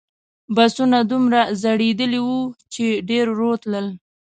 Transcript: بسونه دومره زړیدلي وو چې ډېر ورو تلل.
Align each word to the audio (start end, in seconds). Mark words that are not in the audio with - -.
بسونه 0.55 0.97
دومره 1.11 1.41
زړیدلي 1.63 2.19
وو 2.25 2.39
چې 2.73 2.85
ډېر 3.09 3.25
ورو 3.31 3.51
تلل. 3.63 3.87